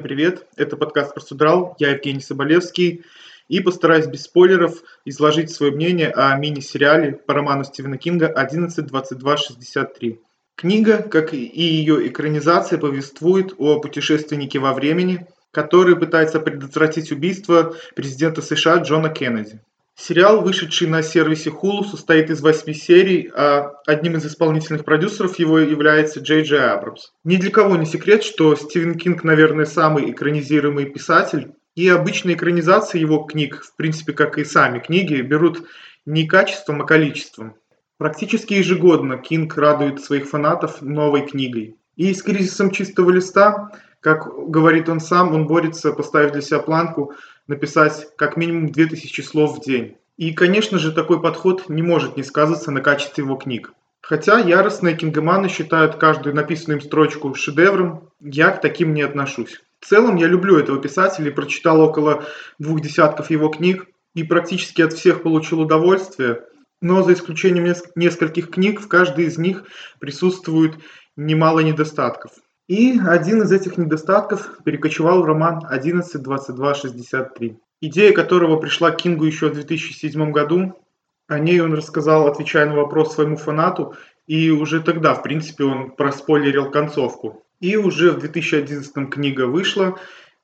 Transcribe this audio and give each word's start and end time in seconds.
привет! 0.00 0.46
Это 0.56 0.76
подкаст 0.76 1.14
про 1.14 1.20
Судрал, 1.20 1.74
я 1.78 1.90
Евгений 1.90 2.20
Соболевский, 2.20 3.04
и 3.48 3.60
постараюсь 3.60 4.06
без 4.06 4.24
спойлеров 4.24 4.82
изложить 5.04 5.50
свое 5.50 5.72
мнение 5.72 6.10
о 6.10 6.36
мини-сериале 6.36 7.12
по 7.12 7.34
роману 7.34 7.64
Стивена 7.64 7.96
Кинга 7.96 8.32
«11.22.63». 8.32 10.18
Книга, 10.56 11.02
как 11.02 11.34
и 11.34 11.38
ее 11.38 12.08
экранизация, 12.08 12.78
повествует 12.78 13.54
о 13.58 13.78
путешественнике 13.80 14.58
во 14.58 14.72
времени, 14.72 15.26
который 15.50 15.96
пытается 15.96 16.40
предотвратить 16.40 17.12
убийство 17.12 17.74
президента 17.94 18.42
США 18.42 18.76
Джона 18.78 19.08
Кеннеди. 19.08 19.60
Сериал, 19.98 20.42
вышедший 20.42 20.88
на 20.88 21.02
сервисе 21.02 21.48
Hulu, 21.48 21.82
состоит 21.84 22.28
из 22.28 22.42
восьми 22.42 22.74
серий, 22.74 23.30
а 23.34 23.72
одним 23.86 24.16
из 24.16 24.26
исполнительных 24.26 24.84
продюсеров 24.84 25.38
его 25.38 25.58
является 25.58 26.20
Джей 26.20 26.42
Джей 26.42 26.60
Абрамс. 26.60 27.12
Ни 27.24 27.36
для 27.36 27.50
кого 27.50 27.76
не 27.76 27.86
секрет, 27.86 28.22
что 28.22 28.54
Стивен 28.56 28.96
Кинг, 28.96 29.24
наверное, 29.24 29.64
самый 29.64 30.10
экранизируемый 30.10 30.84
писатель, 30.84 31.52
и 31.74 31.88
обычные 31.88 32.36
экранизации 32.36 33.00
его 33.00 33.20
книг, 33.20 33.64
в 33.64 33.74
принципе, 33.74 34.12
как 34.12 34.36
и 34.36 34.44
сами 34.44 34.80
книги, 34.80 35.22
берут 35.22 35.66
не 36.04 36.26
качеством, 36.26 36.82
а 36.82 36.86
количеством. 36.86 37.54
Практически 37.96 38.52
ежегодно 38.52 39.16
Кинг 39.16 39.56
радует 39.56 40.02
своих 40.02 40.28
фанатов 40.28 40.82
новой 40.82 41.26
книгой. 41.26 41.76
И 41.96 42.12
с 42.12 42.22
кризисом 42.22 42.70
чистого 42.70 43.10
листа, 43.10 43.70
как 44.00 44.28
говорит 44.50 44.90
он 44.90 45.00
сам, 45.00 45.34
он 45.34 45.46
борется, 45.46 45.92
поставив 45.92 46.32
для 46.32 46.42
себя 46.42 46.58
планку 46.58 47.14
написать 47.46 48.08
как 48.16 48.36
минимум 48.36 48.72
2000 48.72 49.20
слов 49.22 49.58
в 49.58 49.64
день. 49.64 49.96
И, 50.16 50.32
конечно 50.32 50.78
же, 50.78 50.92
такой 50.92 51.20
подход 51.20 51.68
не 51.68 51.82
может 51.82 52.16
не 52.16 52.22
сказаться 52.22 52.70
на 52.70 52.80
качестве 52.80 53.24
его 53.24 53.36
книг. 53.36 53.72
Хотя 54.00 54.38
яростные 54.38 54.96
кингоманы 54.96 55.48
считают 55.48 55.96
каждую 55.96 56.34
написанную 56.34 56.78
им 56.78 56.84
строчку 56.84 57.34
шедевром, 57.34 58.10
я 58.20 58.50
к 58.50 58.60
таким 58.60 58.94
не 58.94 59.02
отношусь. 59.02 59.60
В 59.80 59.86
целом 59.86 60.16
я 60.16 60.26
люблю 60.26 60.58
этого 60.58 60.80
писателя 60.80 61.30
и 61.30 61.34
прочитал 61.34 61.80
около 61.80 62.24
двух 62.58 62.80
десятков 62.80 63.30
его 63.30 63.48
книг 63.48 63.86
и 64.14 64.22
практически 64.22 64.80
от 64.80 64.92
всех 64.92 65.22
получил 65.22 65.60
удовольствие, 65.60 66.42
но 66.80 67.02
за 67.02 67.12
исключением 67.12 67.74
нескольких 67.94 68.50
книг 68.50 68.80
в 68.80 68.88
каждой 68.88 69.26
из 69.26 69.38
них 69.38 69.64
присутствует 69.98 70.76
немало 71.16 71.60
недостатков. 71.60 72.32
И 72.68 72.98
один 72.98 73.42
из 73.42 73.52
этих 73.52 73.78
недостатков 73.78 74.58
перекочевал 74.64 75.22
в 75.22 75.24
роман 75.24 75.64
11.22.63, 75.70 77.56
идея 77.80 78.12
которого 78.12 78.56
пришла 78.56 78.90
Кингу 78.90 79.24
еще 79.24 79.50
в 79.50 79.54
2007 79.54 80.32
году. 80.32 80.74
О 81.28 81.38
ней 81.38 81.60
он 81.60 81.74
рассказал, 81.74 82.26
отвечая 82.26 82.66
на 82.66 82.74
вопрос 82.74 83.14
своему 83.14 83.36
фанату, 83.36 83.94
и 84.26 84.50
уже 84.50 84.80
тогда, 84.80 85.14
в 85.14 85.22
принципе, 85.22 85.62
он 85.64 85.92
проспойлерил 85.92 86.72
концовку. 86.72 87.44
И 87.60 87.76
уже 87.76 88.10
в 88.10 88.18
2011 88.18 89.10
книга 89.10 89.46
вышла, 89.46 89.96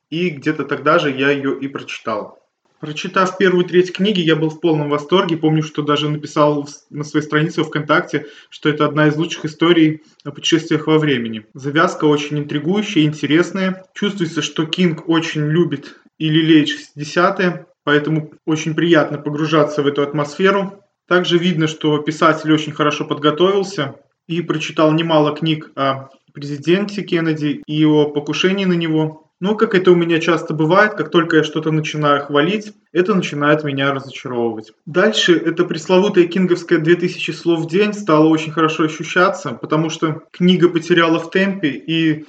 и 0.09 0.31
где-то 0.31 0.65
тогда 0.65 1.01
же 1.01 1.11
я 1.11 1.31
ее 1.31 1.59
и 1.59 1.67
прочитал. 1.67 2.42
Прочитав 2.83 3.39
первую 3.39 3.65
треть 3.65 3.93
книги, 3.93 4.19
я 4.19 4.35
был 4.35 4.51
в 4.51 4.59
полном 4.59 4.89
восторге. 4.89 5.37
Помню, 5.37 5.63
что 5.63 5.83
даже 5.83 6.09
написал 6.09 6.69
на 6.91 7.05
своей 7.05 7.25
странице 7.25 7.63
ВКонтакте, 7.63 8.27
что 8.51 8.69
это 8.69 8.87
одна 8.87 9.07
из 9.07 9.17
лучших 9.17 9.45
историй 9.45 10.03
о 10.25 10.33
путешествиях 10.33 10.89
во 10.89 10.99
времени. 10.99 11.47
Завязка 11.55 12.07
очень 12.07 12.41
интригующая, 12.41 13.05
интересная. 13.05 13.85
Чувствуется, 13.95 14.43
что 14.43 14.67
Кинг 14.67 15.09
очень 15.09 15.43
любит 15.43 16.01
и 16.19 16.29
лелеет 16.29 16.71
60-е, 16.71 17.67
поэтому 17.85 18.33
очень 18.47 18.75
приятно 18.75 19.17
погружаться 19.17 19.85
в 19.85 19.87
эту 19.87 20.03
атмосферу. 20.03 20.83
Также 21.07 21.39
видно, 21.39 21.69
что 21.69 21.99
писатель 21.99 22.53
очень 22.53 22.73
хорошо 22.73 23.05
подготовился 23.05 23.95
и 24.27 24.43
прочитал 24.43 24.91
немало 24.91 25.37
книг 25.37 25.71
о 25.77 26.09
президенте 26.35 27.03
Кеннеди 27.03 27.63
и 27.65 27.85
о 27.85 28.07
покушении 28.07 28.65
на 28.65 28.73
него. 28.73 29.32
Но, 29.43 29.57
как 29.57 29.75
это 29.75 29.91
у 29.91 29.97
меня 29.97 30.21
часто 30.21 30.55
бывает, 30.55 30.95
как 30.95 31.11
только 31.11 31.39
я 31.39 31.43
что-то 31.43 31.73
начинаю 31.73 32.25
хвалить, 32.25 32.75
это 32.93 33.13
начинает 33.13 33.65
меня 33.65 33.93
разочаровывать. 33.93 34.71
Дальше 34.87 35.37
это 35.37 35.65
пресловутая 35.65 36.29
кинговская 36.29 36.79
2000 36.79 37.33
слов 37.33 37.63
в 37.63 37.69
день 37.69 37.93
стало 37.93 38.29
очень 38.29 38.53
хорошо 38.53 38.85
ощущаться, 38.85 39.51
потому 39.51 39.91
что 39.91 40.23
книга 40.31 40.69
потеряла 40.69 41.19
в 41.19 41.33
темпе 41.33 41.71
и 41.71 42.25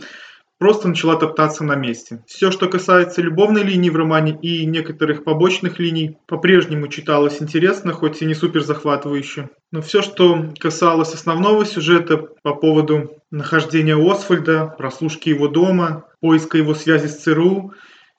просто 0.64 0.88
начала 0.88 1.18
топтаться 1.18 1.66
на 1.66 1.76
месте. 1.76 2.24
Все, 2.26 2.50
что 2.50 2.70
касается 2.70 3.22
любовной 3.22 3.64
линии 3.64 3.90
в 3.90 3.98
романе 3.98 4.40
и 4.42 4.66
некоторых 4.66 5.26
побочных 5.26 5.78
линий, 5.78 6.16
по-прежнему 6.26 6.88
читалось 6.88 7.42
интересно, 7.42 7.92
хоть 7.92 8.22
и 8.22 8.26
не 8.26 8.34
супер 8.34 8.64
захватывающе. 8.64 9.50
Но 9.74 9.82
все, 9.82 10.02
что 10.02 10.54
касалось 10.58 11.14
основного 11.14 11.66
сюжета 11.66 12.16
по 12.16 12.56
поводу 12.56 13.12
нахождения 13.30 13.98
Освальда, 13.98 14.74
прослушки 14.78 15.28
его 15.28 15.50
дома, 15.50 16.06
поиска 16.22 16.58
его 16.58 16.74
связи 16.76 17.08
с 17.08 17.18
ЦРУ 17.18 17.74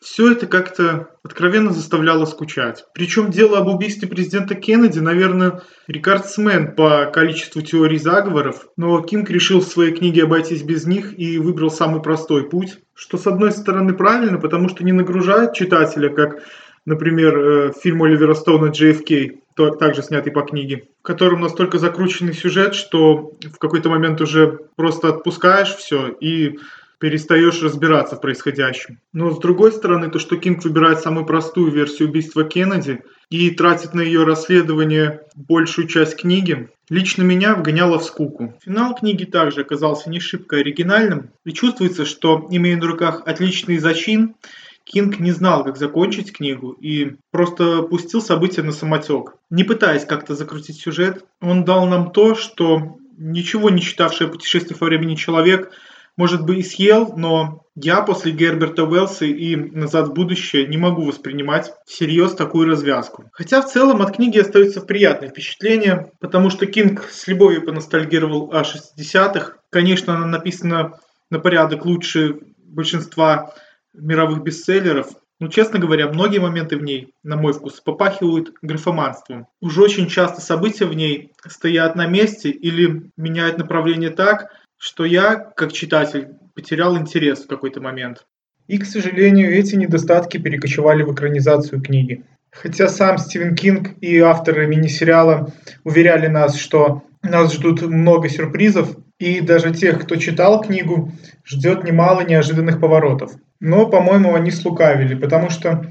все 0.05 0.33
это 0.33 0.47
как-то 0.47 1.09
откровенно 1.23 1.73
заставляло 1.73 2.27
скучать. 2.27 2.85
Причем 2.93 3.31
дело 3.31 3.57
об 3.57 3.69
убийстве 3.69 4.07
президента 4.07 4.55
Кеннеди, 4.55 4.99
наверное, 4.99 5.63
рекордсмен 5.87 6.75
по 6.75 7.07
количеству 7.07 7.63
теорий 7.63 7.97
заговоров, 7.97 8.69
но 8.77 9.01
Кинг 9.01 9.31
решил 9.31 9.61
в 9.61 9.65
своей 9.65 9.95
книге 9.95 10.25
обойтись 10.25 10.63
без 10.63 10.85
них 10.85 11.19
и 11.19 11.39
выбрал 11.39 11.71
самый 11.71 12.03
простой 12.03 12.51
путь, 12.51 12.79
что 12.95 13.17
с 13.17 13.27
одной 13.27 13.51
стороны 13.51 13.95
правильно, 13.95 14.39
потому 14.39 14.69
что 14.69 14.85
не 14.85 14.93
нагружает 14.93 15.55
читателя, 15.55 16.11
как, 16.11 16.43
например, 16.85 17.39
э, 17.39 17.73
фильм 17.73 18.03
Оливера 18.03 18.35
Стоуна 18.35 18.67
«JFK», 18.67 19.39
также 19.79 20.03
снятый 20.03 20.33
по 20.33 20.43
книге, 20.43 20.89
в 21.01 21.07
котором 21.07 21.41
настолько 21.41 21.79
закрученный 21.79 22.35
сюжет, 22.35 22.75
что 22.75 23.33
в 23.41 23.59
какой-то 23.59 23.89
момент 23.89 24.21
уже 24.21 24.59
просто 24.77 25.09
отпускаешь 25.09 25.75
все 25.75 26.09
и 26.09 26.59
перестаешь 27.05 27.61
разбираться 27.61 28.17
в 28.17 28.23
происходящем. 28.23 28.99
Но 29.13 29.31
с 29.31 29.39
другой 29.39 29.73
стороны, 29.73 30.11
то, 30.11 30.19
что 30.19 30.39
Кинг 30.39 30.65
выбирает 30.65 31.01
самую 31.01 31.27
простую 31.27 31.71
версию 31.71 32.09
убийства 32.09 32.45
Кеннеди 32.45 33.03
и 33.29 33.51
тратит 33.51 33.93
на 33.93 34.01
ее 34.01 34.25
расследование 34.25 35.21
большую 35.37 35.87
часть 35.87 36.17
книги, 36.17 36.71
лично 36.89 37.23
меня 37.23 37.57
вгоняло 37.57 37.99
в 37.99 38.05
скуку. 38.05 38.55
Финал 38.65 38.95
книги 38.95 39.25
также 39.27 39.61
оказался 39.61 40.09
не 40.09 40.19
шибко 40.19 40.57
оригинальным, 40.57 41.29
и 41.45 41.53
чувствуется, 41.53 42.07
что, 42.07 42.49
имея 42.51 42.79
на 42.79 42.87
руках 42.87 43.21
отличный 43.27 43.77
зачин, 43.77 44.37
Кинг 44.85 45.19
не 45.19 45.33
знал, 45.33 45.63
как 45.63 45.77
закончить 45.77 46.33
книгу 46.33 46.71
и 46.71 47.17
просто 47.31 47.83
пустил 47.83 48.23
события 48.23 48.63
на 48.63 48.73
самотек. 48.73 49.35
Не 49.51 49.65
пытаясь 49.65 50.07
как-то 50.07 50.35
закрутить 50.35 50.81
сюжет, 50.81 51.27
он 51.43 51.67
дал 51.67 51.87
нам 51.87 52.13
то, 52.13 52.35
что 52.35 52.97
ничего 53.19 53.69
не 53.69 53.83
читавший 53.83 54.27
о 54.27 54.31
во 54.31 54.87
времени 54.87 55.17
человек– 55.17 55.71
может 56.17 56.45
быть, 56.45 56.59
и 56.59 56.63
съел, 56.63 57.15
но 57.17 57.65
я 57.75 58.03
после 58.03 58.33
Герберта 58.33 58.85
Уэллса 58.85 59.25
и 59.25 59.57
«Назад 59.57 60.09
в 60.09 60.13
будущее» 60.13 60.67
не 60.67 60.77
могу 60.77 61.05
воспринимать 61.05 61.73
всерьез 61.87 62.35
такую 62.35 62.69
развязку. 62.69 63.25
Хотя 63.33 63.61
в 63.61 63.71
целом 63.71 64.01
от 64.01 64.15
книги 64.15 64.39
остается 64.39 64.81
приятное 64.81 65.31
впечатление, 65.31 66.13
потому 66.21 66.51
что 66.51 66.67
Кинг 66.67 67.09
с 67.11 67.27
любовью 67.27 67.65
поностальгировал 67.65 68.53
о 68.53 68.63
60-х. 68.63 69.55
Конечно, 69.71 70.15
она 70.15 70.27
написана 70.27 71.01
на 71.31 71.41
порядок 71.41 71.85
лучше 71.85 72.39
большинства 72.59 73.53
мировых 73.93 74.43
бестселлеров, 74.43 75.09
но, 75.41 75.49
честно 75.49 75.81
говоря, 75.81 76.09
многие 76.09 76.39
моменты 76.39 76.77
в 76.77 76.83
ней, 76.83 77.13
на 77.25 77.37
мой 77.37 77.53
вкус, 77.53 77.81
попахивают 77.81 78.53
графоманством. 78.63 79.49
Уже 79.61 79.83
очень 79.83 80.07
часто 80.07 80.41
события 80.41 80.87
в 80.87 80.95
ней 80.95 81.33
стоят 81.47 81.97
на 81.97 82.07
месте 82.07 82.51
или 82.51 83.11
меняют 83.17 83.59
направление 83.59 84.11
так, 84.11 84.53
что 84.85 85.07
я, 85.07 85.37
как 85.37 85.73
читатель, 85.73 86.29
потерял 86.55 86.99
интерес 86.99 87.45
в 87.45 87.47
какой-то 87.47 87.81
момент. 87.81 88.27
И, 88.69 88.77
к 88.77 88.85
сожалению, 88.85 89.51
эти 89.51 89.77
недостатки 89.77 90.37
перекочевали 90.37 91.03
в 91.03 91.15
экранизацию 91.15 91.81
книги. 91.81 92.23
Хотя 92.51 92.89
сам 92.89 93.17
Стивен 93.17 93.55
Кинг 93.55 93.93
и 94.03 94.19
авторы 94.19 94.67
мини-сериала 94.67 95.51
уверяли 95.85 96.27
нас, 96.27 96.57
что 96.57 97.03
нас 97.23 97.55
ждут 97.55 97.81
много 97.81 98.29
сюрпризов, 98.29 98.95
и 99.19 99.41
даже 99.41 99.73
тех, 99.73 100.03
кто 100.03 100.17
читал 100.17 100.61
книгу, 100.61 101.11
ждет 101.47 101.83
немало 101.85 102.21
неожиданных 102.21 102.79
поворотов. 102.79 103.33
Но, 103.61 103.87
по-моему, 103.87 104.35
они 104.35 104.51
слукавили, 104.51 105.15
потому 105.15 105.49
что 105.49 105.87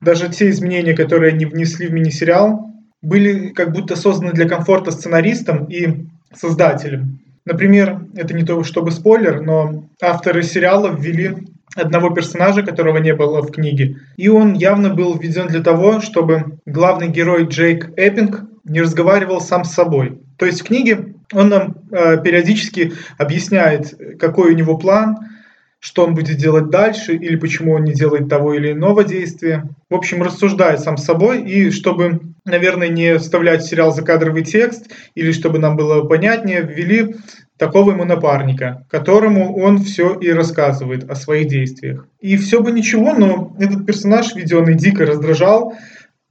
даже 0.00 0.28
те 0.28 0.50
изменения, 0.50 0.94
которые 0.94 1.32
они 1.32 1.46
внесли 1.46 1.88
в 1.88 1.92
мини-сериал, 1.92 2.70
были 3.02 3.48
как 3.48 3.72
будто 3.72 3.96
созданы 3.96 4.32
для 4.32 4.48
комфорта 4.48 4.92
сценаристам 4.92 5.64
и 5.64 6.06
создателям. 6.32 7.18
Например, 7.44 8.00
это 8.14 8.34
не 8.34 8.44
то 8.44 8.62
чтобы 8.64 8.90
спойлер, 8.90 9.40
но 9.40 9.84
авторы 10.00 10.42
сериала 10.42 10.94
ввели 10.94 11.36
одного 11.74 12.10
персонажа, 12.10 12.62
которого 12.62 12.98
не 12.98 13.14
было 13.14 13.42
в 13.42 13.50
книге. 13.50 13.96
И 14.16 14.28
он 14.28 14.54
явно 14.54 14.90
был 14.90 15.16
введен 15.16 15.46
для 15.46 15.62
того, 15.62 16.00
чтобы 16.00 16.58
главный 16.66 17.08
герой 17.08 17.44
Джейк 17.44 17.90
Эппинг 17.96 18.42
не 18.64 18.82
разговаривал 18.82 19.40
сам 19.40 19.64
с 19.64 19.72
собой. 19.72 20.20
То 20.36 20.46
есть 20.46 20.60
в 20.62 20.64
книге 20.64 21.14
он 21.32 21.48
нам 21.48 21.76
э, 21.90 22.22
периодически 22.22 22.92
объясняет, 23.18 23.94
какой 24.18 24.52
у 24.52 24.56
него 24.56 24.76
план, 24.76 25.18
что 25.80 26.04
он 26.04 26.14
будет 26.14 26.36
делать 26.36 26.68
дальше 26.68 27.14
или 27.14 27.36
почему 27.36 27.72
он 27.72 27.84
не 27.84 27.94
делает 27.94 28.28
того 28.28 28.54
или 28.54 28.72
иного 28.72 29.02
действия. 29.02 29.68
В 29.88 29.94
общем, 29.94 30.22
рассуждает 30.22 30.80
сам 30.80 30.98
с 30.98 31.04
собой, 31.04 31.42
и 31.42 31.70
чтобы, 31.70 32.20
наверное, 32.44 32.88
не 32.88 33.18
вставлять 33.18 33.62
в 33.62 33.68
сериал 33.68 33.92
закадровый 33.92 34.44
текст, 34.44 34.90
или 35.14 35.32
чтобы 35.32 35.58
нам 35.58 35.76
было 35.76 36.04
понятнее, 36.04 36.62
ввели 36.62 37.16
такого 37.56 37.92
ему 37.92 38.04
напарника, 38.04 38.86
которому 38.90 39.56
он 39.58 39.78
все 39.78 40.14
и 40.14 40.30
рассказывает 40.30 41.10
о 41.10 41.14
своих 41.14 41.48
действиях. 41.48 42.06
И 42.20 42.36
все 42.36 42.62
бы 42.62 42.72
ничего, 42.72 43.14
но 43.14 43.56
этот 43.58 43.86
персонаж 43.86 44.34
введенный 44.34 44.74
дико 44.74 45.06
раздражал 45.06 45.74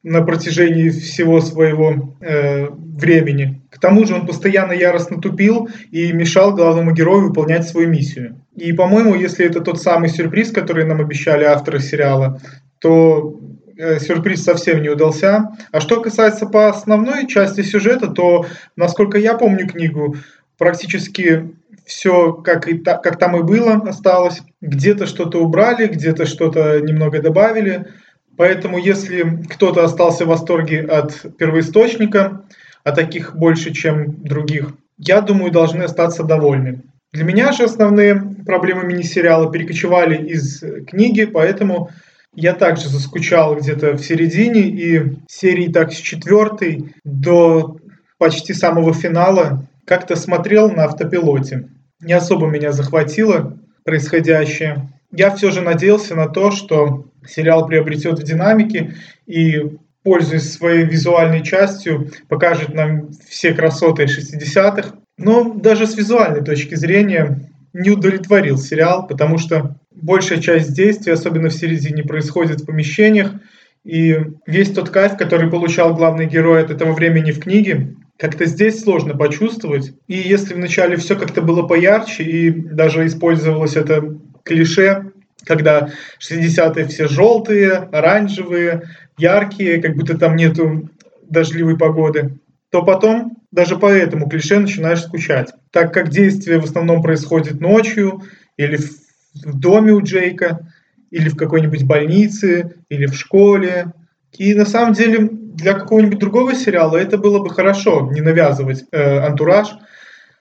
на 0.03 0.21
протяжении 0.21 0.89
всего 0.89 1.41
своего 1.41 2.15
э, 2.21 2.67
времени. 2.69 3.61
К 3.69 3.79
тому 3.79 4.05
же 4.05 4.15
он 4.15 4.25
постоянно 4.25 4.71
яростно 4.71 5.19
тупил 5.19 5.69
и 5.91 6.11
мешал 6.13 6.53
главному 6.53 6.91
герою 6.91 7.27
выполнять 7.27 7.67
свою 7.67 7.89
миссию. 7.89 8.35
И, 8.55 8.73
по-моему, 8.73 9.15
если 9.15 9.45
это 9.45 9.61
тот 9.61 9.81
самый 9.81 10.09
сюрприз, 10.09 10.51
который 10.51 10.85
нам 10.85 11.01
обещали 11.01 11.43
авторы 11.43 11.79
сериала, 11.79 12.41
то 12.79 13.39
э, 13.77 13.99
сюрприз 13.99 14.43
совсем 14.43 14.81
не 14.81 14.89
удался. 14.89 15.49
А 15.71 15.79
что 15.81 16.01
касается 16.01 16.45
по 16.45 16.69
основной 16.69 17.27
части 17.27 17.61
сюжета, 17.61 18.07
то, 18.07 18.45
насколько 18.75 19.17
я 19.17 19.35
помню 19.35 19.67
книгу, 19.67 20.15
практически 20.57 21.51
все 21.85 22.33
как, 22.33 22.67
и 22.67 22.77
та, 22.77 22.97
как 22.97 23.17
там 23.17 23.35
и 23.35 23.43
было 23.43 23.73
осталось. 23.73 24.41
Где-то 24.61 25.07
что-то 25.07 25.41
убрали, 25.43 25.87
где-то 25.87 26.25
что-то 26.25 26.79
немного 26.81 27.21
добавили. 27.21 27.87
Поэтому 28.39 28.77
если 28.77 29.41
кто-то 29.49 29.83
остался 29.83 30.23
в 30.23 30.29
восторге 30.29 30.79
от 30.79 31.35
первоисточника, 31.37 32.45
а 32.85 32.93
таких 32.93 33.35
больше, 33.35 33.73
чем 33.73 34.23
других, 34.23 34.69
я 34.97 35.19
думаю, 35.19 35.51
должны 35.51 35.83
остаться 35.83 36.23
довольны. 36.23 36.83
Для 37.11 37.25
меня 37.25 37.51
же 37.51 37.63
основные 37.63 38.15
проблемы 38.45 38.85
мини-сериала 38.85 39.51
перекочевали 39.51 40.25
из 40.25 40.63
книги, 40.87 41.25
поэтому 41.25 41.89
я 42.33 42.53
также 42.53 42.87
заскучал 42.87 43.57
где-то 43.57 43.97
в 43.97 44.05
середине, 44.05 44.61
и 44.61 45.17
серии 45.27 45.67
так 45.67 45.91
с 45.91 45.97
четвертой 45.97 46.95
до 47.03 47.75
почти 48.17 48.53
самого 48.53 48.93
финала 48.93 49.67
как-то 49.83 50.15
смотрел 50.15 50.71
на 50.71 50.85
автопилоте. 50.85 51.67
Не 51.99 52.13
особо 52.13 52.47
меня 52.47 52.71
захватило 52.71 53.57
происходящее. 53.83 54.89
Я 55.11 55.35
все 55.35 55.51
же 55.51 55.59
надеялся 55.59 56.15
на 56.15 56.29
то, 56.29 56.51
что 56.51 57.08
сериал 57.27 57.67
приобретет 57.67 58.19
в 58.19 58.23
динамике 58.23 58.95
и, 59.27 59.77
пользуясь 60.03 60.51
своей 60.51 60.85
визуальной 60.85 61.43
частью, 61.43 62.11
покажет 62.27 62.73
нам 62.73 63.09
все 63.27 63.53
красоты 63.53 64.05
60-х. 64.05 64.95
Но 65.17 65.53
даже 65.53 65.85
с 65.85 65.97
визуальной 65.97 66.43
точки 66.43 66.75
зрения 66.75 67.49
не 67.73 67.91
удовлетворил 67.91 68.57
сериал, 68.57 69.05
потому 69.07 69.37
что 69.37 69.75
большая 69.91 70.39
часть 70.39 70.73
действий, 70.73 71.11
особенно 71.11 71.49
в 71.49 71.53
середине, 71.53 72.03
происходит 72.03 72.61
в 72.61 72.65
помещениях, 72.65 73.33
и 73.83 74.17
весь 74.45 74.71
тот 74.71 74.89
кайф, 74.89 75.17
который 75.17 75.49
получал 75.49 75.95
главный 75.95 76.25
герой 76.25 76.61
от 76.61 76.69
этого 76.69 76.93
времени 76.93 77.31
в 77.31 77.39
книге, 77.39 77.95
как-то 78.17 78.45
здесь 78.45 78.81
сложно 78.81 79.15
почувствовать. 79.15 79.93
И 80.07 80.15
если 80.15 80.53
вначале 80.53 80.97
все 80.97 81.15
как-то 81.15 81.41
было 81.41 81.63
поярче, 81.63 82.23
и 82.23 82.49
даже 82.51 83.05
использовалось 83.05 83.77
это 83.77 84.17
клише, 84.43 85.11
когда 85.45 85.89
60-е 86.19 86.85
все 86.87 87.07
желтые, 87.07 87.73
оранжевые, 87.91 88.83
яркие, 89.17 89.81
как 89.81 89.95
будто 89.95 90.17
там 90.17 90.35
нету 90.35 90.89
дождливой 91.29 91.77
погоды, 91.77 92.39
то 92.71 92.83
потом 92.83 93.37
даже 93.51 93.77
по 93.77 93.87
этому 93.87 94.29
клише 94.29 94.59
начинаешь 94.59 95.01
скучать. 95.01 95.51
Так 95.71 95.93
как 95.93 96.09
действие 96.09 96.59
в 96.59 96.65
основном 96.65 97.01
происходит 97.01 97.59
ночью, 97.59 98.23
или 98.57 98.77
в, 98.77 99.59
доме 99.59 99.93
у 99.93 100.01
Джейка, 100.01 100.71
или 101.11 101.29
в 101.29 101.35
какой-нибудь 101.35 101.83
больнице, 101.83 102.75
или 102.89 103.05
в 103.05 103.15
школе. 103.15 103.93
И 104.37 104.53
на 104.53 104.65
самом 104.65 104.93
деле 104.93 105.29
для 105.31 105.73
какого-нибудь 105.73 106.19
другого 106.19 106.53
сериала 106.53 106.97
это 106.97 107.17
было 107.17 107.39
бы 107.39 107.49
хорошо, 107.49 108.09
не 108.11 108.21
навязывать 108.21 108.85
э, 108.91 109.19
антураж. 109.19 109.69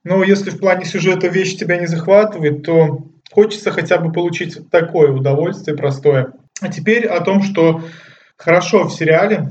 Но 0.05 0.23
если 0.23 0.51
в 0.51 0.59
плане 0.59 0.85
сюжета 0.85 1.29
вещь 1.29 1.57
тебя 1.57 1.79
не 1.79 1.87
захватывает, 1.87 2.63
то 2.63 3.07
хочется 3.31 3.71
хотя 3.71 3.99
бы 3.99 4.13
получить 4.13 4.59
такое 4.71 5.13
удовольствие 5.13 5.77
простое. 5.77 6.33
А 6.61 6.69
теперь 6.69 7.07
о 7.07 7.21
том, 7.21 7.43
что 7.43 7.83
хорошо 8.37 8.85
в 8.85 8.93
сериале. 8.93 9.51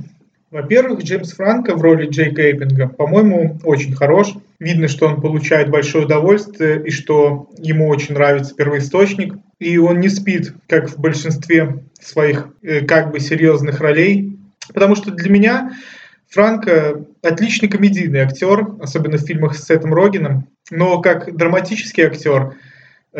Во-первых, 0.50 1.04
Джеймс 1.04 1.34
Франко 1.34 1.76
в 1.76 1.82
роли 1.82 2.08
Джейка 2.08 2.42
Эйппинга, 2.42 2.88
по-моему, 2.88 3.60
очень 3.64 3.94
хорош. 3.94 4.34
Видно, 4.60 4.88
что 4.88 5.08
он 5.08 5.22
получает 5.22 5.70
большое 5.70 6.06
удовольствие 6.06 6.82
и 6.86 6.90
что 6.90 7.50
ему 7.58 7.90
очень 7.90 8.14
нравится 8.14 8.56
первоисточник. 8.56 9.36
И 9.60 9.78
он 9.78 10.00
не 10.00 10.08
спит, 10.08 10.54
как 10.68 10.90
в 10.90 11.00
большинстве 11.00 11.84
своих 12.00 12.48
э, 12.62 12.86
как 12.86 13.12
бы 13.12 13.20
серьезных 13.20 13.82
ролей. 13.82 14.38
Потому 14.74 14.96
что 14.96 15.12
для 15.12 15.30
меня 15.30 15.72
Франко 16.30 17.06
отличный 17.22 17.70
комедийный 17.70 18.22
актер, 18.22 18.68
особенно 18.82 19.18
в 19.18 19.22
фильмах 19.22 19.56
с 19.56 19.66
Сетом 19.66 19.94
Рогином. 19.94 20.48
Но 20.72 21.02
как 21.02 21.36
драматический 21.36 22.04
актер 22.06 22.56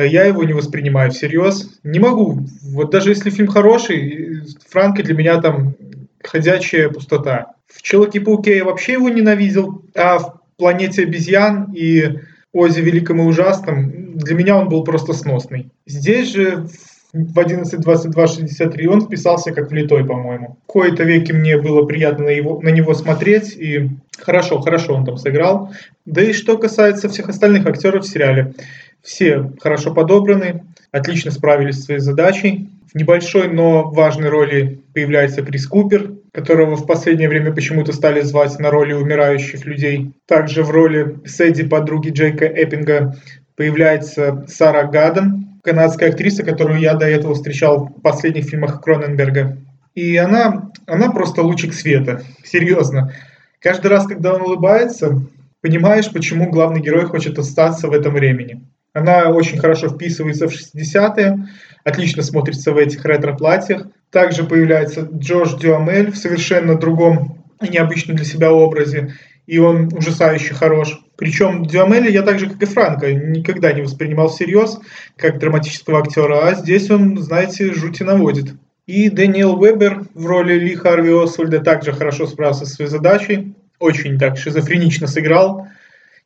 я 0.06 0.26
его 0.26 0.44
не 0.44 0.54
воспринимаю 0.54 1.12
всерьез. 1.12 1.80
Не 1.84 2.00
могу. 2.00 2.46
Вот 2.64 2.92
даже 2.92 3.10
если 3.10 3.30
фильм 3.30 3.48
хороший, 3.48 4.44
Франко 4.70 5.04
для 5.04 5.16
меня 5.16 5.42
там 5.42 5.76
ходячая 6.24 6.90
пустота. 6.90 7.54
В 7.68 7.82
«Человеке-пауке» 7.82 8.58
я 8.58 8.66
вообще 8.66 8.94
его 8.94 9.10
ненавидел, 9.10 9.84
а 9.96 10.20
в 10.20 10.42
«Планете 10.58 11.04
обезьян» 11.04 11.72
и 11.74 12.20
«Озе 12.54 12.82
великом 12.82 13.22
и 13.22 13.26
ужасном» 13.26 14.08
для 14.18 14.36
меня 14.36 14.58
он 14.58 14.70
был 14.70 14.84
просто 14.84 15.14
сносный. 15.14 15.70
Здесь 15.86 16.34
же 16.34 16.68
в 17.14 17.38
11.22.63 17.38 18.88
он 18.88 19.02
вписался 19.02 19.52
как 19.52 19.72
влитой, 19.72 20.06
по-моему. 20.06 20.58
В 20.64 20.68
кои-то 20.68 21.04
веки 21.04 21.32
мне 21.32 21.58
было 21.58 21.86
приятно 21.86 22.26
на, 22.26 22.30
его, 22.30 22.60
на 22.62 22.70
него 22.70 22.94
смотреть, 22.94 23.56
и 23.56 23.90
хорошо, 24.20 24.60
хорошо 24.60 24.96
он 24.96 25.06
там 25.06 25.18
сыграл. 25.18 25.72
Да 26.06 26.22
и 26.22 26.34
что 26.34 26.58
касается 26.58 27.10
всех 27.10 27.30
остальных 27.30 27.66
актеров 27.66 28.04
в 28.04 28.08
сериале, 28.08 28.54
все 29.02 29.52
хорошо 29.60 29.94
подобраны, 29.94 30.66
отлично 30.92 31.32
справились 31.32 31.78
с 31.78 31.86
своей 31.86 32.00
задачей. 32.00 32.70
В 32.92 32.96
небольшой, 32.96 33.50
но 33.50 33.90
важной 33.92 34.30
роли 34.30 34.82
появляется 34.94 35.42
Крис 35.44 35.68
Купер, 35.68 36.12
которого 36.32 36.76
в 36.76 36.86
последнее 36.86 37.30
время 37.30 37.54
почему-то 37.54 37.94
стали 37.94 38.22
звать 38.22 38.58
на 38.60 38.70
роли 38.72 38.94
умирающих 38.94 39.66
людей. 39.66 40.14
Также 40.26 40.64
в 40.64 40.70
роли 40.70 41.20
Сэдди, 41.26 41.68
подруги 41.68 42.10
Джейка 42.10 42.46
Эппинга, 42.46 43.16
появляется 43.56 44.46
Сара 44.48 44.84
Гадден, 44.84 45.60
канадская 45.64 46.12
актриса, 46.12 46.44
которую 46.44 46.80
я 46.80 46.94
до 46.94 47.08
этого 47.08 47.34
встречал 47.34 47.88
в 47.88 48.02
последних 48.02 48.46
фильмах 48.46 48.82
Кроненберга. 48.82 49.58
И 49.96 50.16
она, 50.16 50.70
она 50.86 51.12
просто 51.12 51.42
лучик 51.42 51.74
света, 51.74 52.22
серьезно. 52.44 53.12
Каждый 53.60 53.88
раз, 53.88 54.06
когда 54.06 54.36
он 54.36 54.44
улыбается, 54.44 55.20
понимаешь, 55.62 56.12
почему 56.12 56.52
главный 56.52 56.82
герой 56.82 57.06
хочет 57.06 57.40
остаться 57.40 57.88
в 57.88 57.94
этом 57.94 58.14
времени. 58.14 58.62
Она 58.98 59.30
очень 59.30 59.60
хорошо 59.60 59.90
вписывается 59.90 60.48
в 60.48 60.52
60-е, 60.52 61.48
отлично 61.84 62.24
смотрится 62.24 62.72
в 62.72 62.78
этих 62.78 63.06
ретро-платьях. 63.06 63.86
Также 64.10 64.44
появляется 64.44 65.02
Джош 65.02 65.54
Дюамель 65.54 66.12
в 66.12 66.18
совершенно 66.18 66.76
другом 66.76 67.46
и 67.62 67.68
необычном 67.68 68.16
для 68.16 68.26
себя 68.26 68.52
образе, 68.52 69.14
и 69.46 69.60
он 69.60 69.94
ужасающе 69.94 70.56
хорош. 70.56 71.00
Причем 71.16 71.66
Дюамеля 71.66 72.10
я 72.10 72.24
так 72.24 72.40
же, 72.40 72.50
как 72.50 72.60
и 72.64 72.66
Франко, 72.66 73.14
никогда 73.14 73.72
не 73.72 73.84
воспринимал 73.84 74.30
всерьез, 74.30 74.80
как 75.16 75.38
драматического 75.38 76.00
актера, 76.00 76.48
а 76.48 76.56
здесь 76.56 76.90
он, 76.90 77.20
знаете, 77.20 77.74
жути 77.74 78.02
наводит. 78.02 78.56
И 78.88 79.10
Дэниел 79.10 79.60
Вебер 79.60 80.06
в 80.16 80.26
роли 80.26 80.54
Ли 80.54 80.74
Харви 80.74 81.12
Освальда 81.12 81.60
также 81.60 81.92
хорошо 81.92 82.26
справился 82.26 82.66
со 82.66 82.74
своей 82.74 82.90
задачей, 82.90 83.54
очень 83.78 84.18
так 84.18 84.40
шизофренично 84.40 85.06
сыграл, 85.06 85.68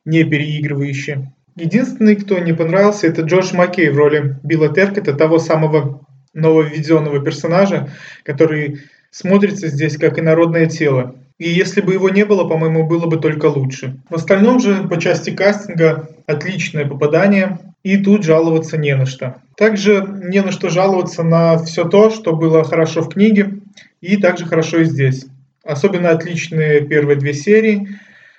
не 0.06 0.24
переигрывающе. 0.24 1.32
Единственный, 1.54 2.16
кто 2.16 2.38
не 2.38 2.52
понравился, 2.52 3.06
это 3.06 3.22
Джордж 3.22 3.54
Маккей 3.54 3.90
в 3.90 3.96
роли 3.96 4.36
Билла 4.42 4.72
Теркета, 4.72 5.12
того 5.12 5.38
самого 5.38 6.06
нововведенного 6.32 7.20
персонажа, 7.20 7.90
который 8.24 8.80
смотрится 9.10 9.68
здесь 9.68 9.96
как 9.98 10.18
инородное 10.18 10.66
тело. 10.66 11.14
И 11.38 11.48
если 11.48 11.80
бы 11.80 11.92
его 11.92 12.08
не 12.08 12.24
было, 12.24 12.48
по-моему, 12.48 12.86
было 12.86 13.06
бы 13.06 13.18
только 13.18 13.46
лучше. 13.46 13.98
В 14.08 14.14
остальном 14.14 14.60
же, 14.60 14.88
по 14.88 14.98
части 14.98 15.30
кастинга, 15.30 16.08
отличное 16.26 16.86
попадание, 16.86 17.58
и 17.82 17.96
тут 17.98 18.22
жаловаться 18.22 18.78
не 18.78 18.94
на 18.94 19.06
что. 19.06 19.36
Также 19.56 20.06
не 20.24 20.40
на 20.40 20.52
что 20.52 20.70
жаловаться 20.70 21.22
на 21.22 21.58
все 21.58 21.84
то, 21.84 22.10
что 22.10 22.34
было 22.34 22.64
хорошо 22.64 23.02
в 23.02 23.08
книге, 23.08 23.60
и 24.00 24.16
также 24.16 24.46
хорошо 24.46 24.78
и 24.78 24.84
здесь. 24.84 25.26
Особенно 25.64 26.10
отличные 26.10 26.80
первые 26.80 27.16
две 27.16 27.34
серии, 27.34 27.88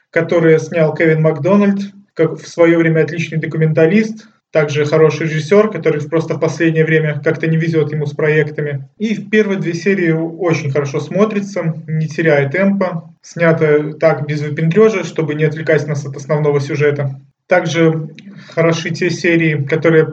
которые 0.09 0.59
снял 0.59 0.93
Кевин 0.93 1.21
Макдональд, 1.21 1.81
как 2.13 2.39
в 2.39 2.47
свое 2.47 2.77
время 2.77 3.03
отличный 3.03 3.39
документалист, 3.39 4.27
также 4.51 4.85
хороший 4.85 5.25
режиссер, 5.25 5.71
который 5.71 5.99
просто 6.07 6.35
в 6.35 6.39
последнее 6.39 6.85
время 6.85 7.19
как-то 7.23 7.47
не 7.47 7.57
везет 7.57 7.91
ему 7.91 8.05
с 8.05 8.13
проектами. 8.13 8.87
И 8.99 9.15
в 9.15 9.31
первые 9.31 9.59
две 9.59 9.73
серии 9.73 10.11
очень 10.11 10.69
хорошо 10.69 10.99
смотрится, 10.99 11.81
не 11.87 12.07
теряя 12.07 12.47
темпа, 12.49 13.15
снято 13.23 13.93
так 13.93 14.27
без 14.27 14.41
выпендрежа, 14.41 15.03
чтобы 15.05 15.33
не 15.33 15.45
отвлекать 15.45 15.87
нас 15.87 16.05
от 16.05 16.15
основного 16.15 16.59
сюжета. 16.59 17.19
Также 17.47 18.09
хороши 18.49 18.91
те 18.91 19.09
серии, 19.09 19.63
которые 19.63 20.05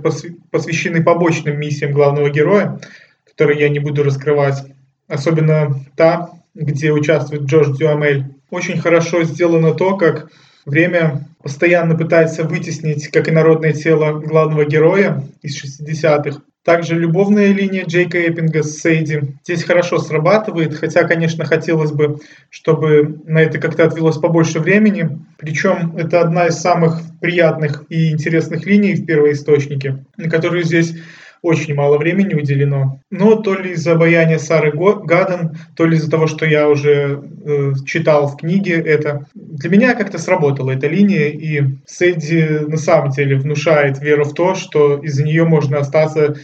посвящены 0.51 1.03
побочным 1.03 1.61
миссиям 1.61 1.93
главного 1.93 2.31
героя, 2.31 2.81
которые 3.27 3.61
я 3.61 3.69
не 3.69 3.79
буду 3.79 4.03
раскрывать. 4.03 4.65
Особенно 5.07 5.85
та, 5.97 6.31
где 6.55 6.93
участвует 6.93 7.43
Джордж 7.43 7.77
Дюамель. 7.77 8.25
Очень 8.51 8.81
хорошо 8.81 9.23
сделано 9.25 9.75
то, 9.75 9.99
как 9.99 10.31
время 10.65 11.27
постоянно 11.43 11.97
пытается 11.97 12.45
вытеснить, 12.45 13.09
как 13.09 13.29
и 13.29 13.31
народное 13.31 13.73
тело 13.73 14.19
главного 14.21 14.65
героя 14.65 15.23
из 15.43 15.63
60-х. 15.63 16.43
Также 16.63 16.95
любовная 16.95 17.55
линия 17.55 17.87
Джейка 17.87 18.19
Эппинга 18.19 18.63
с 18.63 18.81
Сейди 18.81 19.23
здесь 19.45 19.65
хорошо 19.65 19.99
срабатывает, 19.99 20.75
хотя, 20.75 21.05
конечно, 21.05 21.47
хотелось 21.47 21.91
бы, 21.91 22.19
чтобы 22.51 23.23
на 23.25 23.39
это 23.39 23.59
как-то 23.59 23.85
отвелось 23.85 24.19
побольше 24.19 24.61
времени. 24.61 25.09
Причем 25.39 25.97
это 25.97 26.21
одна 26.21 26.49
из 26.49 26.57
самых 26.57 27.01
приятных 27.21 27.85
и 27.89 28.11
интересных 28.11 28.67
линий 28.67 28.95
в 28.95 29.07
первоисточнике, 29.07 30.05
на 30.19 30.29
которую 30.29 30.65
здесь 30.65 30.95
очень 31.43 31.75
мало 31.75 31.99
времени 31.99 32.35
уделено. 32.35 33.01
Но 33.11 33.37
то 33.37 33.55
ли 33.55 33.73
из-за 33.73 33.93
обаяния 33.93 34.39
Сары 34.39 34.73
Гаден, 34.73 35.57
то 35.75 35.87
ли 35.87 35.97
из-за 35.97 36.11
того, 36.11 36.27
что 36.27 36.47
я 36.47 36.69
уже 36.69 37.23
э, 37.45 37.73
читал 37.87 38.29
в 38.29 38.37
книге 38.37 38.75
это, 38.75 39.27
для 39.35 39.71
меня 39.71 39.95
как-то 39.95 40.19
сработала 40.19 40.71
эта 40.71 40.87
линия, 40.87 41.29
и 41.29 41.63
Сэдди 41.87 42.67
на 42.69 42.77
самом 42.77 43.11
деле 43.11 43.37
внушает 43.37 44.01
веру 44.01 44.25
в 44.25 44.35
то, 44.35 44.55
что 44.55 44.99
из-за 44.99 45.25
нее 45.25 45.45
можно 45.45 45.79
остаться 45.79 46.37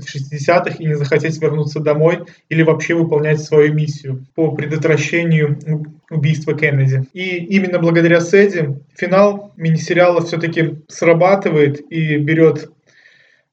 в 0.00 0.14
60-х 0.14 0.76
и 0.78 0.86
не 0.86 0.94
захотеть 0.94 1.40
вернуться 1.40 1.80
домой 1.80 2.20
или 2.48 2.62
вообще 2.62 2.94
выполнять 2.94 3.40
свою 3.40 3.74
миссию 3.74 4.26
по 4.34 4.52
предотвращению 4.52 5.58
убийства 6.10 6.54
Кеннеди. 6.54 7.04
И 7.12 7.36
именно 7.36 7.78
благодаря 7.78 8.20
Сэдди 8.20 8.78
финал 8.96 9.52
мини-сериала 9.56 10.24
все-таки 10.24 10.76
срабатывает 10.88 11.80
и 11.90 12.16
берет 12.16 12.70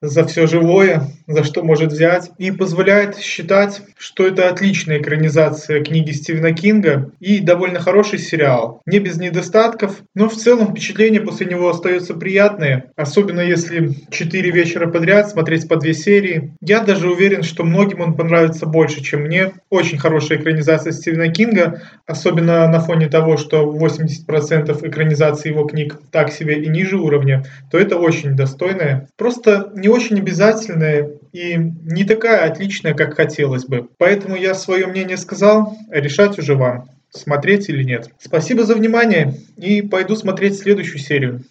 за 0.07 0.25
все 0.25 0.47
живое, 0.47 1.07
за 1.27 1.43
что 1.43 1.63
может 1.63 1.91
взять, 1.91 2.31
и 2.38 2.51
позволяет 2.51 3.17
считать, 3.17 3.81
что 3.97 4.25
это 4.27 4.50
отличная 4.50 5.00
экранизация 5.00 5.83
книги 5.83 6.12
Стивена 6.12 6.51
Кинга 6.51 7.12
и 7.19 7.39
довольно 7.39 7.79
хороший 7.79 8.19
сериал. 8.19 8.81
Не 8.85 9.00
без 9.00 9.17
недостатков, 9.17 10.01
но 10.13 10.29
в 10.29 10.35
целом 10.35 10.67
впечатление 10.67 11.21
после 11.21 11.47
него 11.47 11.69
остается 11.69 12.13
приятное, 12.13 12.91
особенно 12.95 13.41
если 13.41 13.91
четыре 14.12 14.51
вечера 14.51 14.88
подряд 14.88 15.29
смотреть 15.29 15.67
по 15.67 15.77
две 15.77 15.93
серии. 15.93 16.53
Я 16.62 16.81
даже 16.81 17.09
уверен, 17.09 17.43
что 17.43 17.63
многим 17.63 18.01
он 18.01 18.13
понравится 18.13 18.65
больше, 18.65 19.01
чем 19.01 19.21
мне. 19.21 19.53
Очень 19.69 19.97
хорошая 19.97 20.38
экранизация 20.38 20.91
Стивена 20.91 21.29
Кинга, 21.29 21.81
особенно 22.05 22.67
на 22.67 22.79
фоне 22.79 23.07
того, 23.07 23.38
что 23.38 23.63
80% 23.63 24.88
экранизации 24.88 25.50
его 25.50 25.65
книг 25.65 26.00
так 26.12 26.31
себе 26.31 26.62
и 26.62 26.67
ниже 26.67 26.97
уровня, 26.97 27.45
то 27.71 27.77
это 27.77 27.97
очень 27.97 28.35
достойное. 28.35 29.07
Просто 29.17 29.71
не 29.75 29.89
очень 29.95 30.19
обязательная 30.19 31.11
и 31.31 31.55
не 31.57 32.03
такая 32.03 32.49
отличная, 32.49 32.93
как 32.93 33.15
хотелось 33.15 33.65
бы. 33.65 33.87
Поэтому 33.97 34.35
я 34.35 34.53
свое 34.53 34.85
мнение 34.87 35.17
сказал, 35.17 35.77
решать 35.89 36.37
уже 36.37 36.55
вам, 36.55 36.89
смотреть 37.09 37.69
или 37.69 37.83
нет. 37.83 38.09
Спасибо 38.19 38.65
за 38.65 38.75
внимание 38.75 39.33
и 39.57 39.81
пойду 39.81 40.15
смотреть 40.15 40.59
следующую 40.59 40.99
серию. 40.99 41.43